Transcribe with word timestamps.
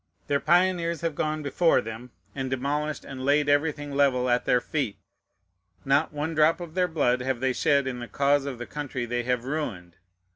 Their 0.25 0.39
pioneers 0.39 1.01
have 1.01 1.13
gone 1.13 1.43
before 1.43 1.79
them, 1.79 2.09
and 2.33 2.49
demolished 2.49 3.05
and 3.05 3.23
laid 3.23 3.47
everything 3.47 3.91
level 3.93 4.31
at 4.31 4.45
their 4.45 4.59
feet. 4.59 4.97
Not 5.85 6.11
one 6.11 6.33
drop 6.33 6.59
of 6.59 6.73
their 6.73 6.87
blood 6.87 7.19
have 7.21 7.39
they 7.39 7.53
shed 7.53 7.85
in 7.85 7.99
the 7.99 8.07
cause 8.07 8.45
of 8.45 8.57
the 8.57 8.65
country 8.65 9.05
they 9.05 9.21
have 9.21 9.45
ruined. 9.45 9.97